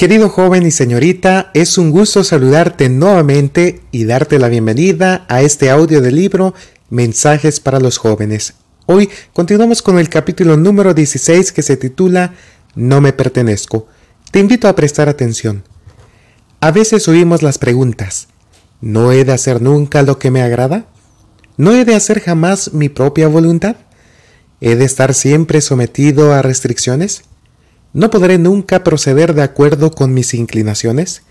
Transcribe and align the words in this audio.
Querido 0.00 0.30
joven 0.30 0.64
y 0.64 0.70
señorita, 0.70 1.50
es 1.52 1.76
un 1.76 1.90
gusto 1.90 2.24
saludarte 2.24 2.88
nuevamente 2.88 3.82
y 3.92 4.06
darte 4.06 4.38
la 4.38 4.48
bienvenida 4.48 5.26
a 5.28 5.42
este 5.42 5.68
audio 5.68 6.00
del 6.00 6.16
libro 6.16 6.54
Mensajes 6.88 7.60
para 7.60 7.80
los 7.80 7.98
jóvenes. 7.98 8.54
Hoy 8.86 9.10
continuamos 9.34 9.82
con 9.82 9.98
el 9.98 10.08
capítulo 10.08 10.56
número 10.56 10.94
16 10.94 11.52
que 11.52 11.60
se 11.60 11.76
titula 11.76 12.32
No 12.74 13.02
me 13.02 13.12
pertenezco. 13.12 13.88
Te 14.30 14.38
invito 14.38 14.68
a 14.68 14.74
prestar 14.74 15.10
atención. 15.10 15.64
A 16.60 16.70
veces 16.70 17.06
oímos 17.06 17.42
las 17.42 17.58
preguntas, 17.58 18.28
¿no 18.80 19.12
he 19.12 19.26
de 19.26 19.34
hacer 19.34 19.60
nunca 19.60 20.00
lo 20.00 20.18
que 20.18 20.30
me 20.30 20.40
agrada? 20.40 20.86
¿No 21.58 21.74
he 21.74 21.84
de 21.84 21.94
hacer 21.94 22.20
jamás 22.20 22.72
mi 22.72 22.88
propia 22.88 23.28
voluntad? 23.28 23.76
¿He 24.62 24.76
de 24.76 24.86
estar 24.86 25.12
siempre 25.12 25.60
sometido 25.60 26.32
a 26.32 26.40
restricciones? 26.40 27.24
¿No 27.92 28.08
podré 28.10 28.38
nunca 28.38 28.84
proceder 28.84 29.34
de 29.34 29.42
acuerdo 29.42 29.90
con 29.90 30.14
mis 30.14 30.32
inclinaciones? 30.34 31.22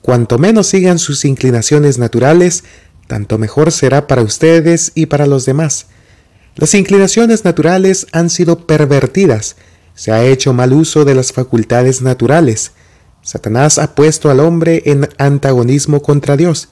Cuanto 0.00 0.38
menos 0.38 0.68
sigan 0.68 1.00
sus 1.00 1.24
inclinaciones 1.24 1.98
naturales, 1.98 2.62
tanto 3.08 3.36
mejor 3.36 3.72
será 3.72 4.06
para 4.06 4.22
ustedes 4.22 4.92
y 4.94 5.06
para 5.06 5.26
los 5.26 5.44
demás. 5.44 5.86
Las 6.54 6.74
inclinaciones 6.74 7.44
naturales 7.44 8.06
han 8.12 8.30
sido 8.30 8.64
pervertidas, 8.66 9.56
se 9.94 10.12
ha 10.12 10.24
hecho 10.24 10.52
mal 10.52 10.72
uso 10.72 11.04
de 11.04 11.16
las 11.16 11.32
facultades 11.32 12.00
naturales. 12.00 12.72
Satanás 13.22 13.78
ha 13.78 13.94
puesto 13.96 14.30
al 14.30 14.38
hombre 14.38 14.82
en 14.86 15.08
antagonismo 15.18 16.00
contra 16.00 16.36
Dios. 16.36 16.68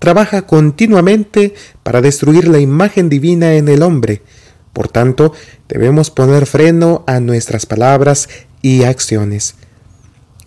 Trabaja 0.00 0.42
continuamente 0.42 1.54
para 1.84 2.00
destruir 2.00 2.48
la 2.48 2.58
imagen 2.58 3.08
divina 3.08 3.54
en 3.54 3.68
el 3.68 3.82
hombre, 3.82 4.22
por 4.72 4.88
tanto, 4.88 5.32
debemos 5.68 6.10
poner 6.10 6.46
freno 6.46 7.04
a 7.06 7.20
nuestras 7.20 7.66
palabras 7.66 8.28
y 8.62 8.84
acciones. 8.84 9.54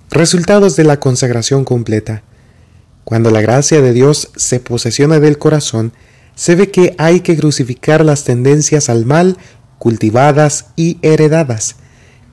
Resultados 0.09 0.75
de 0.75 0.84
la 0.84 0.99
consagración 0.99 1.63
completa. 1.63 2.23
Cuando 3.03 3.29
la 3.29 3.41
gracia 3.41 3.82
de 3.82 3.93
Dios 3.93 4.32
se 4.35 4.59
posesiona 4.59 5.20
del 5.20 5.37
corazón, 5.37 5.93
se 6.34 6.55
ve 6.55 6.71
que 6.71 6.95
hay 6.98 7.20
que 7.20 7.37
crucificar 7.37 8.04
las 8.04 8.23
tendencias 8.23 8.90
al 8.90 9.05
mal 9.05 9.37
cultivadas 9.77 10.67
y 10.76 10.98
heredadas. 11.01 11.76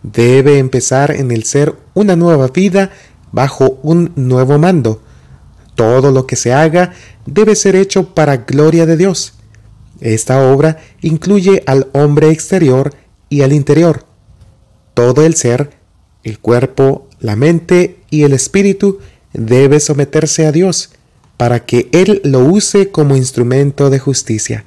Debe 0.03 0.59
empezar 0.59 1.13
en 1.13 1.31
el 1.31 1.45
ser 1.45 1.77
una 1.95 2.17
nueva 2.17 2.49
vida 2.49 2.91
bajo 3.33 3.79
un 3.83 4.13
nuevo 4.17 4.59
mando. 4.59 5.03
Todo 5.75 6.11
lo 6.11 6.27
que 6.27 6.37
se 6.37 6.53
haga 6.53 6.93
debe 7.27 7.55
ser 7.55 7.77
hecho 7.77 8.15
para 8.15 8.39
gloria 8.39 8.87
de 8.87 8.97
Dios. 8.97 9.35
Esta 10.01 10.51
obra 10.53 10.79
incluye 11.01 11.63
al 11.67 11.89
hombre 11.93 12.31
exterior 12.31 12.95
y 13.29 13.43
al 13.43 13.53
interior. 13.53 14.05
Todo 14.95 15.25
el 15.25 15.35
ser, 15.35 15.71
el 16.23 16.39
cuerpo, 16.39 17.09
la 17.21 17.37
mente 17.37 17.99
y 18.11 18.25
el 18.25 18.33
espíritu 18.33 18.99
debe 19.33 19.81
someterse 19.81 20.47
a 20.47 20.53
Dios 20.53 20.91
para 21.37 21.65
que 21.65 21.89
Él 21.93 22.21
lo 22.25 22.41
use 22.41 22.91
como 22.91 23.17
instrumento 23.17 23.91
de 23.91 23.99
justicia. 23.99 24.65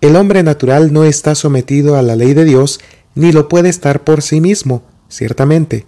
El 0.00 0.16
hombre 0.16 0.42
natural 0.42 0.92
no 0.92 1.04
está 1.04 1.34
sometido 1.34 1.96
a 1.96 2.02
la 2.02 2.16
ley 2.16 2.34
de 2.34 2.44
Dios 2.44 2.80
ni 3.14 3.32
lo 3.32 3.48
puede 3.48 3.68
estar 3.68 4.04
por 4.04 4.22
sí 4.22 4.40
mismo, 4.40 4.82
ciertamente. 5.08 5.86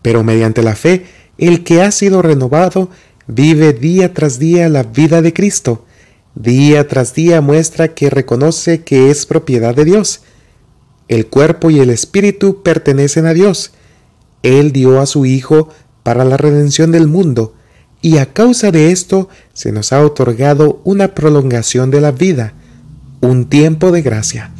Pero 0.00 0.22
mediante 0.22 0.62
la 0.62 0.76
fe, 0.76 1.06
el 1.38 1.64
que 1.64 1.82
ha 1.82 1.90
sido 1.90 2.22
renovado 2.22 2.90
vive 3.26 3.72
día 3.72 4.12
tras 4.14 4.38
día 4.38 4.68
la 4.68 4.82
vida 4.82 5.22
de 5.22 5.32
Cristo 5.32 5.84
Día 6.34 6.88
tras 6.88 7.14
día 7.14 7.40
muestra 7.40 7.88
que 7.88 8.08
reconoce 8.08 8.82
que 8.82 9.10
es 9.10 9.26
propiedad 9.26 9.74
de 9.74 9.84
Dios. 9.84 10.22
El 11.08 11.26
cuerpo 11.26 11.70
y 11.70 11.78
el 11.80 11.90
espíritu 11.90 12.62
pertenecen 12.62 13.26
a 13.26 13.34
Dios. 13.34 13.72
Él 14.42 14.72
dio 14.72 15.00
a 15.00 15.06
su 15.06 15.26
Hijo 15.26 15.68
para 16.02 16.24
la 16.24 16.36
redención 16.36 16.90
del 16.90 17.06
mundo, 17.06 17.54
y 18.00 18.16
a 18.16 18.32
causa 18.32 18.72
de 18.72 18.90
esto 18.90 19.28
se 19.52 19.70
nos 19.72 19.92
ha 19.92 20.04
otorgado 20.04 20.80
una 20.84 21.14
prolongación 21.14 21.90
de 21.90 22.00
la 22.00 22.10
vida, 22.10 22.54
un 23.20 23.48
tiempo 23.48 23.92
de 23.92 24.02
gracia, 24.02 24.50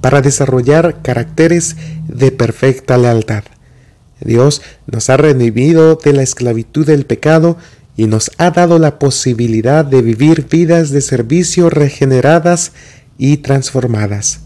para 0.00 0.22
desarrollar 0.22 1.02
caracteres 1.02 1.76
de 2.08 2.32
perfecta 2.32 2.98
lealtad. 2.98 3.44
Dios 4.20 4.62
nos 4.86 5.10
ha 5.10 5.16
redimido 5.16 5.96
de 5.96 6.12
la 6.12 6.22
esclavitud 6.22 6.86
del 6.86 7.06
pecado 7.06 7.56
y 7.98 8.06
nos 8.06 8.30
ha 8.38 8.52
dado 8.52 8.78
la 8.78 9.00
posibilidad 9.00 9.84
de 9.84 10.02
vivir 10.02 10.46
vidas 10.48 10.90
de 10.90 11.00
servicio 11.00 11.68
regeneradas 11.68 12.70
y 13.18 13.38
transformadas. 13.38 14.38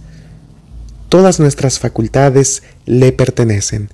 Todas 1.11 1.39
nuestras 1.39 1.79
facultades 1.79 2.63
le 2.87 3.13
pertenecen. 3.13 3.91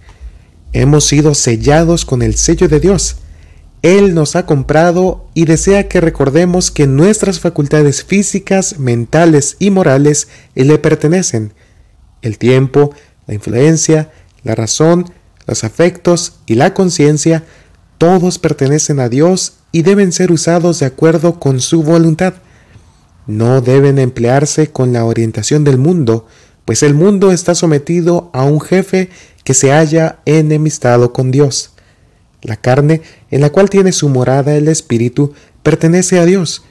Hemos 0.73 1.07
sido 1.07 1.35
sellados 1.35 2.05
con 2.05 2.23
el 2.23 2.37
sello 2.37 2.69
de 2.69 2.79
Dios. 2.79 3.17
Él 3.83 4.15
nos 4.15 4.37
ha 4.37 4.47
comprado 4.47 5.27
y 5.35 5.45
desea 5.45 5.89
que 5.89 6.01
recordemos 6.01 6.71
que 6.71 6.87
nuestras 6.87 7.41
facultades 7.41 8.05
físicas, 8.05 8.79
mentales 8.79 9.57
y 9.59 9.73
morales 9.73 10.29
le 10.55 10.79
pertenecen. 10.79 11.53
El 12.23 12.39
tiempo, 12.39 12.95
la 13.27 13.35
influencia, 13.35 14.13
la 14.45 14.55
razón, 14.55 15.13
los 15.49 15.65
afectos 15.65 16.35
y 16.47 16.55
la 16.55 16.75
conciencia 16.75 17.43
todos 17.99 18.39
pertenecen 18.39 19.01
a 19.01 19.09
Dios 19.09 19.55
y 19.73 19.83
deben 19.83 20.13
ser 20.13 20.33
usados 20.33 20.79
de 20.79 20.87
acuerdo 20.87 21.39
con 21.39 21.61
su 21.61 21.83
voluntad. 21.83 22.35
No 23.27 23.61
deben 23.61 23.99
emplearse 23.99 24.69
con 24.71 24.93
la 24.93 25.05
orientación 25.05 25.65
del 25.65 25.79
mundo, 25.79 26.27
pues 26.65 26.83
el 26.83 26.95
mundo 26.95 27.33
está 27.33 27.55
sometido 27.55 28.31
a 28.33 28.45
un 28.45 28.61
jefe 28.61 29.11
que 29.45 29.53
se 29.53 29.73
haya 29.73 30.21
enemistado 30.25 31.13
con 31.13 31.31
Dios. 31.31 31.73
La 32.41 32.57
carne, 32.57 33.03
en 33.31 33.41
la 33.41 33.51
cual 33.51 33.69
tiene 33.69 33.93
su 33.93 34.09
morada 34.09 34.55
el 34.55 34.69
espíritu, 34.69 35.33
pertenece 35.63 36.21
a 36.21 36.25
Dios. 36.25 36.63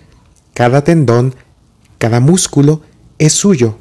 Cada 0.53 0.83
tendón, 0.83 1.35
cada 1.97 2.19
músculo 2.19 2.81
es 3.19 3.33
suyo. 3.33 3.77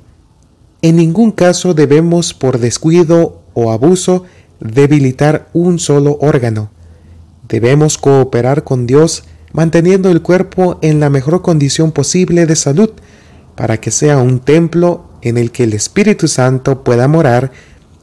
En 0.82 0.96
ningún 0.96 1.30
caso 1.30 1.74
debemos, 1.74 2.34
por 2.34 2.58
descuido 2.58 3.42
o 3.54 3.70
abuso, 3.70 4.24
debilitar 4.60 5.48
un 5.52 5.78
solo 5.78 6.18
órgano. 6.20 6.70
Debemos 7.48 7.98
cooperar 7.98 8.64
con 8.64 8.86
Dios 8.86 9.24
manteniendo 9.52 10.10
el 10.10 10.22
cuerpo 10.22 10.78
en 10.82 11.00
la 11.00 11.10
mejor 11.10 11.42
condición 11.42 11.92
posible 11.92 12.46
de 12.46 12.56
salud 12.56 12.90
para 13.54 13.78
que 13.80 13.90
sea 13.90 14.18
un 14.18 14.40
templo 14.40 15.08
en 15.22 15.38
el 15.38 15.50
que 15.50 15.64
el 15.64 15.72
Espíritu 15.72 16.28
Santo 16.28 16.84
pueda 16.84 17.08
morar 17.08 17.52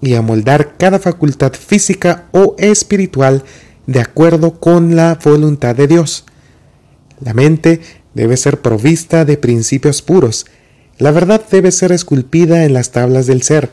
y 0.02 0.16
amoldar 0.16 0.78
cada 0.78 1.00
facultad 1.00 1.54
física 1.54 2.26
o 2.32 2.56
espiritual 2.58 3.44
de 3.88 4.02
acuerdo 4.02 4.60
con 4.60 4.96
la 4.96 5.18
voluntad 5.24 5.76
de 5.76 5.88
Dios. 5.88 6.26
La 7.20 7.34
mente 7.34 7.82
debe 8.14 8.36
ser 8.38 8.62
provista 8.62 9.26
de 9.26 9.38
principios 9.38 10.02
puros. 10.02 10.46
La 10.98 11.12
verdad 11.12 11.42
debe 11.50 11.72
ser 11.72 11.92
esculpida 11.92 12.66
en 12.66 12.74
las 12.74 12.92
tablas 12.92 13.28
del 13.28 13.44
ser. 13.44 13.72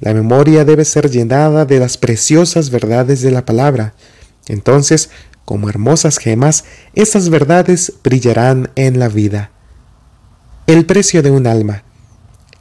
La 0.00 0.14
memoria 0.14 0.64
debe 0.64 0.84
ser 0.84 1.10
llenada 1.10 1.64
de 1.64 1.80
las 1.80 1.96
preciosas 1.98 2.70
verdades 2.70 3.20
de 3.20 3.30
la 3.30 3.44
palabra. 3.44 3.94
Entonces, 4.48 5.10
como 5.44 5.68
hermosas 5.68 6.18
gemas, 6.18 6.64
esas 6.94 7.28
verdades 7.28 7.94
brillarán 8.02 8.70
en 8.74 8.98
la 8.98 9.08
vida. 9.08 9.50
El 10.66 10.84
precio 10.84 11.22
de 11.22 11.30
un 11.30 11.46
alma, 11.46 11.84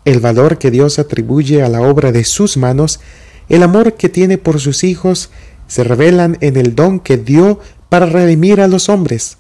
el 0.06 0.22
valor 0.22 0.58
que 0.58 0.72
Dios 0.72 1.00
atribuye 1.00 1.64
a 1.64 1.70
la 1.70 1.82
obra 1.82 2.14
de 2.14 2.24
sus 2.24 2.56
manos, 2.56 3.02
el 3.50 3.64
amor 3.64 3.96
que 3.96 4.08
tiene 4.08 4.38
por 4.38 4.60
sus 4.62 4.86
hijos, 4.86 5.32
se 5.68 5.84
revelan 5.84 6.38
en 6.40 6.56
el 6.56 6.76
don 6.76 7.00
que 7.02 7.18
dio 7.18 7.60
para 7.90 8.06
redimir 8.06 8.62
a 8.62 8.68
los 8.68 8.88
hombres. 8.88 9.38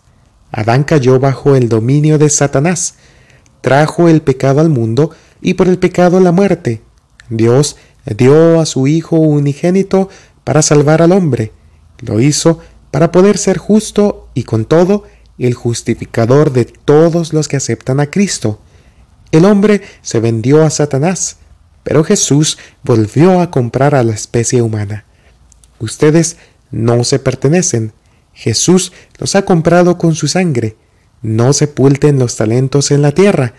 Adán 0.51 0.83
cayó 0.83 1.19
bajo 1.19 1.55
el 1.55 1.69
dominio 1.69 2.17
de 2.17 2.29
Satanás, 2.29 2.95
trajo 3.61 4.09
el 4.09 4.21
pecado 4.21 4.59
al 4.59 4.69
mundo 4.69 5.11
y 5.41 5.53
por 5.53 5.67
el 5.67 5.77
pecado 5.77 6.19
la 6.19 6.31
muerte. 6.31 6.81
Dios 7.29 7.77
dio 8.05 8.59
a 8.59 8.65
su 8.65 8.87
Hijo 8.87 9.17
unigénito 9.17 10.09
para 10.43 10.61
salvar 10.61 11.01
al 11.01 11.11
hombre. 11.11 11.51
Lo 11.99 12.19
hizo 12.19 12.59
para 12.91 13.11
poder 13.11 13.37
ser 13.37 13.57
justo 13.57 14.29
y 14.33 14.43
con 14.43 14.65
todo 14.65 15.03
el 15.37 15.53
justificador 15.53 16.51
de 16.51 16.65
todos 16.65 17.33
los 17.33 17.47
que 17.47 17.57
aceptan 17.57 17.99
a 17.99 18.07
Cristo. 18.07 18.59
El 19.31 19.45
hombre 19.45 19.81
se 20.01 20.19
vendió 20.19 20.63
a 20.63 20.69
Satanás, 20.69 21.37
pero 21.83 22.03
Jesús 22.03 22.57
volvió 22.83 23.41
a 23.41 23.51
comprar 23.51 23.95
a 23.95 24.03
la 24.03 24.13
especie 24.13 24.61
humana. 24.61 25.05
Ustedes 25.79 26.37
no 26.71 27.03
se 27.03 27.19
pertenecen. 27.19 27.93
Jesús 28.33 28.91
los 29.17 29.35
ha 29.35 29.43
comprado 29.43 29.97
con 29.97 30.15
su 30.15 30.27
sangre. 30.27 30.75
No 31.21 31.53
sepulten 31.53 32.19
los 32.19 32.35
talentos 32.35 32.91
en 32.91 33.01
la 33.01 33.11
tierra. 33.13 33.53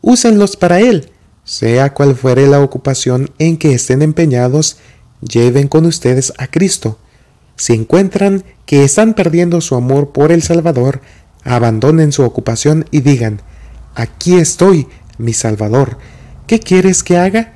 Úsenlos 0.00 0.56
para 0.56 0.80
Él. 0.80 1.10
Sea 1.44 1.92
cual 1.92 2.16
fuere 2.16 2.46
la 2.46 2.60
ocupación 2.60 3.30
en 3.38 3.58
que 3.58 3.74
estén 3.74 4.00
empeñados, 4.02 4.78
lleven 5.20 5.68
con 5.68 5.84
ustedes 5.84 6.32
a 6.38 6.46
Cristo. 6.46 6.98
Si 7.56 7.72
encuentran 7.72 8.44
que 8.66 8.84
están 8.84 9.14
perdiendo 9.14 9.60
su 9.60 9.74
amor 9.74 10.10
por 10.10 10.32
el 10.32 10.42
Salvador, 10.42 11.00
abandonen 11.44 12.12
su 12.12 12.22
ocupación 12.22 12.86
y 12.90 13.00
digan, 13.00 13.40
aquí 13.94 14.36
estoy, 14.36 14.88
mi 15.18 15.32
Salvador, 15.32 15.98
¿qué 16.46 16.58
quieres 16.58 17.02
que 17.02 17.18
haga? 17.18 17.52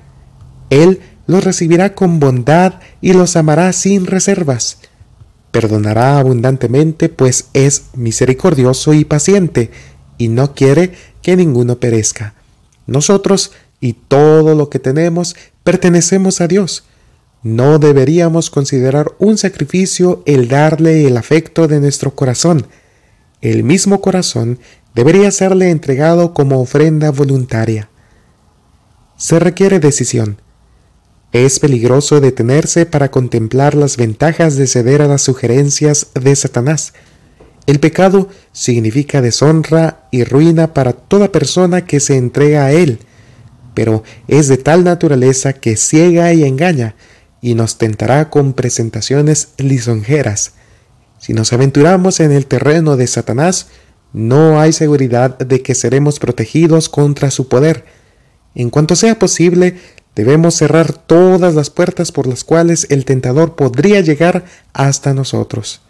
Él 0.71 1.01
los 1.27 1.45
recibirá 1.45 1.95
con 1.95 2.21
bondad 2.21 2.75
y 3.01 3.13
los 3.13 3.37
amará 3.37 3.73
sin 3.73 4.07
reservas. 4.07 4.79
perdonará 5.51 6.19
abundantemente, 6.19 7.09
pues 7.09 7.49
es 7.55 7.85
misericordioso 7.95 8.93
y 8.93 9.05
paciente, 9.05 9.71
y 10.19 10.29
no 10.29 10.55
quiere 10.55 10.93
que 11.23 11.37
ninguno 11.37 11.81
perezca. 11.81 12.35
Nosotros 12.87 13.53
y 13.81 13.95
todo 13.95 14.55
lo 14.55 14.69
que 14.71 14.79
tenemos 14.79 15.37
pertenecemos 15.65 16.41
a 16.41 16.49
Dios. 16.49 16.88
No 17.43 17.79
deberíamos 17.79 18.51
considerar 18.51 19.13
un 19.19 19.39
sacrificio 19.39 20.23
el 20.27 20.49
darle 20.49 21.07
el 21.07 21.17
afecto 21.17 21.69
de 21.69 21.81
nuestro 21.81 22.15
corazón. 22.15 22.67
El 23.41 23.63
mismo 23.63 24.01
corazón 24.01 24.59
debería 24.95 25.31
serle 25.31 25.71
entregado 25.71 26.35
como 26.35 26.61
ofrenda 26.61 27.11
voluntaria. 27.13 27.89
Se 29.17 29.39
requiere 29.39 29.79
decisión. 29.79 30.41
Es 31.33 31.61
peligroso 31.61 32.21
detenerse 32.21 32.87
para 32.87 33.11
contemplar 33.11 33.75
las 33.75 33.97
ventajas 33.97 34.57
de 34.57 34.67
ceder 34.67 35.03
a 35.03 35.09
las 35.09 35.23
sugerencias 35.23 36.09
de 36.15 36.35
Satanás. 36.35 36.95
El 37.67 37.81
pecado 37.81 38.29
significa 38.53 39.21
deshonra 39.21 40.09
y 40.11 40.25
ruina 40.25 40.73
para 40.73 40.95
toda 40.95 41.31
persona 41.31 41.85
que 41.85 42.01
se 42.01 42.17
entrega 42.17 42.65
a 42.65 42.73
él, 42.73 43.01
pero 43.75 44.03
es 44.27 44.49
de 44.49 44.57
tal 44.57 44.85
naturaleza 44.85 45.53
que 45.53 45.77
ciega 45.77 46.33
y 46.33 46.45
engaña, 46.45 46.97
y 47.41 47.55
nos 47.55 47.79
tentará 47.79 48.31
con 48.31 48.53
presentaciones 48.53 49.51
lisonjeras. 49.59 50.53
Si 51.19 51.33
nos 51.33 51.53
aventuramos 51.53 52.21
en 52.21 52.33
el 52.33 52.47
terreno 52.47 52.97
de 52.97 53.07
Satanás, 53.07 53.69
no 54.13 54.61
hay 54.61 54.73
seguridad 54.73 55.39
de 55.39 55.63
que 55.63 55.75
seremos 55.75 56.19
protegidos 56.19 56.89
contra 56.89 57.31
su 57.31 57.49
poder. 57.49 57.85
En 58.55 58.71
cuanto 58.71 58.97
sea 58.97 59.19
posible, 59.19 59.77
debemos 60.15 60.55
cerrar 60.55 60.93
todas 60.93 61.55
las 61.55 61.71
puertas 61.71 62.13
por 62.13 62.27
las 62.27 62.45
cuales 62.45 62.87
el 62.91 63.05
tentador 63.05 63.55
podría 63.55 64.01
llegar 64.01 64.45
hasta 64.73 65.15
nosotros. 65.15 65.83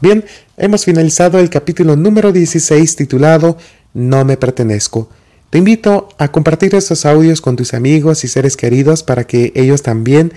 Bien, 0.00 0.24
hemos 0.56 0.84
finalizado 0.84 1.38
el 1.38 1.50
capítulo 1.50 1.96
número 1.96 2.32
16 2.32 2.96
titulado 2.96 3.56
No 3.94 4.24
me 4.24 4.36
pertenezco. 4.36 5.08
Te 5.52 5.58
invito 5.58 6.08
a 6.16 6.32
compartir 6.32 6.74
estos 6.74 7.04
audios 7.04 7.42
con 7.42 7.56
tus 7.56 7.74
amigos 7.74 8.24
y 8.24 8.28
seres 8.28 8.56
queridos 8.56 9.02
para 9.02 9.26
que 9.26 9.52
ellos 9.54 9.82
también 9.82 10.32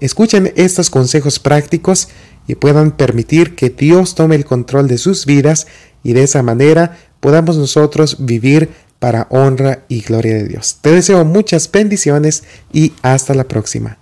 escuchen 0.00 0.54
estos 0.56 0.88
consejos 0.88 1.38
prácticos 1.38 2.08
y 2.46 2.54
puedan 2.54 2.92
permitir 2.92 3.56
que 3.56 3.68
Dios 3.68 4.14
tome 4.14 4.36
el 4.36 4.46
control 4.46 4.88
de 4.88 4.96
sus 4.96 5.26
vidas 5.26 5.66
y 6.02 6.14
de 6.14 6.22
esa 6.22 6.42
manera 6.42 6.96
podamos 7.20 7.58
nosotros 7.58 8.24
vivir 8.24 8.70
para 9.00 9.26
honra 9.28 9.84
y 9.88 10.00
gloria 10.00 10.36
de 10.36 10.48
Dios. 10.48 10.78
Te 10.80 10.92
deseo 10.92 11.26
muchas 11.26 11.70
bendiciones 11.70 12.44
y 12.72 12.94
hasta 13.02 13.34
la 13.34 13.44
próxima. 13.44 13.98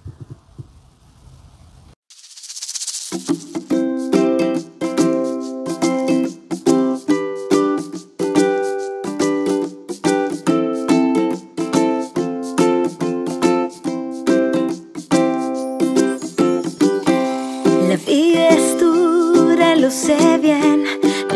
Sé 19.90 20.38
bien, 20.38 20.84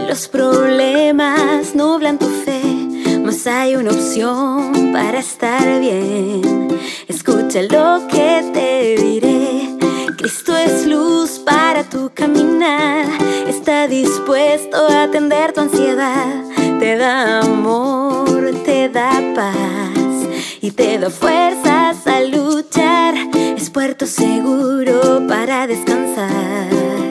los 0.08 0.28
problemas 0.28 1.74
nublan 1.74 2.18
tu 2.18 2.26
fe, 2.26 2.62
mas 3.24 3.46
hay 3.46 3.74
una 3.74 3.90
opción 3.90 4.92
para 4.92 5.18
estar 5.18 5.80
bien. 5.80 6.68
Escucha 7.08 7.62
lo 7.62 8.06
que 8.06 8.44
te 8.52 9.02
diré. 9.02 9.76
Cristo 10.16 10.56
es 10.56 10.86
luz 10.86 11.40
para 11.40 11.82
tu 11.84 12.10
caminar, 12.14 13.06
está 13.48 13.88
dispuesto 13.88 14.76
a 14.76 15.04
atender 15.04 15.52
tu 15.52 15.62
ansiedad, 15.62 16.44
te 16.78 16.96
da 16.96 17.40
amor, 17.40 18.52
te 18.64 18.88
da 18.88 19.10
paz 19.34 20.28
y 20.60 20.70
te 20.70 20.98
da 20.98 21.10
fuerzas 21.10 22.06
a 22.06 22.20
luchar, 22.20 23.14
es 23.56 23.70
puerto 23.70 24.06
seguro 24.06 25.26
para 25.26 25.66
descansar. 25.66 27.05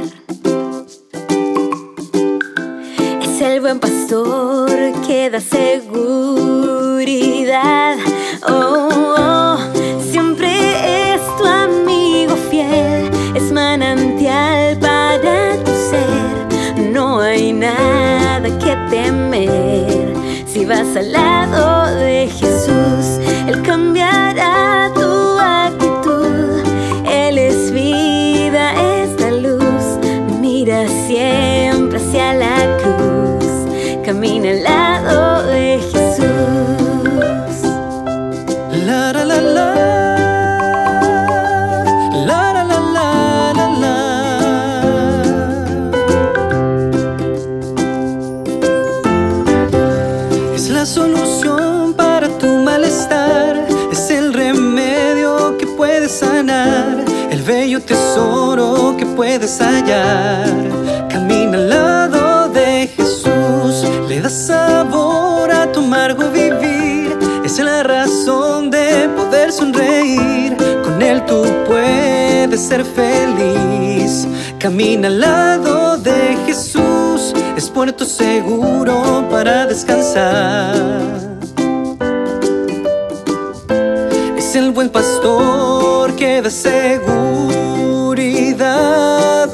Da 5.30 5.40
seguridad. 5.40 6.86
Oh, 8.48 8.90
oh, 9.18 9.58
siempre 10.12 11.14
es 11.14 11.22
tu 11.38 11.46
amigo 11.46 12.36
fiel, 12.50 13.10
es 13.34 13.52
manantial 13.52 14.78
para 14.78 15.56
tu 15.64 15.72
ser. 15.90 16.90
No 16.92 17.20
hay 17.22 17.54
nada 17.54 18.50
que 18.60 18.76
temer 18.90 20.14
si 20.46 20.66
vas 20.66 20.96
al 20.96 21.12
lado 21.12 21.35
la 50.86 50.92
solución 50.92 51.96
para 51.96 52.28
tu 52.38 52.46
malestar. 52.46 53.66
Es 53.92 54.12
el 54.12 54.32
remedio 54.34 55.58
que 55.58 55.66
puedes 55.66 56.12
sanar. 56.12 57.04
El 57.32 57.42
bello 57.42 57.82
tesoro 57.82 58.96
que 58.96 59.06
puedes 59.08 59.60
hallar. 59.60 60.48
Camina 61.10 61.58
al 61.58 61.70
lado 61.70 62.50
da 64.26 64.30
sabor 64.30 65.52
a 65.52 65.72
tu 65.72 65.80
amargo 65.80 66.30
vivir. 66.30 67.18
Es 67.44 67.58
la 67.58 67.82
razón 67.82 68.70
de 68.70 69.10
poder 69.18 69.52
sonreír. 69.52 70.56
Con 70.84 71.02
él 71.02 71.26
tú 71.26 71.44
puedes 71.68 72.62
ser 72.62 72.86
feliz. 72.86 74.28
Camina 74.60 75.08
al 75.08 75.20
lado 75.20 75.98
de 75.98 76.38
Jesús. 76.46 76.85
Es 77.56 77.70
puerto 77.70 78.06
seguro 78.06 79.28
para 79.30 79.66
descansar. 79.66 80.76
Es 84.38 84.56
el 84.56 84.72
buen 84.72 84.90
pastor 84.90 86.16
que 86.16 86.42
da 86.42 86.50
seguridad. 86.50 87.10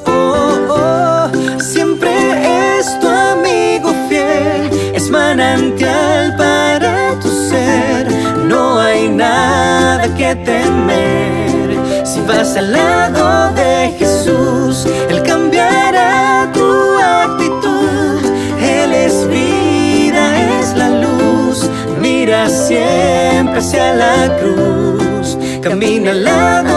Oh, 0.06 0.60
oh, 0.70 1.30
siempre 1.60 2.10
es 2.80 3.00
tu 3.00 3.12
manantial 5.12 6.36
para 6.38 7.20
tu 7.22 7.30
ser. 7.50 8.10
No 8.48 8.80
hay 8.80 9.10
nada 9.10 10.04
que 10.16 10.36
temer. 10.36 12.06
Si 12.06 12.22
vas 12.22 12.56
al 12.56 12.72
lado 12.72 13.54
de 13.54 13.94
Jesús, 14.00 14.88
Él 15.10 15.22
cambiará 15.24 15.91
hacia 23.62 23.94
la 23.94 24.38
cruz. 24.38 25.38
Camina 25.62 26.14
lado 26.14 26.71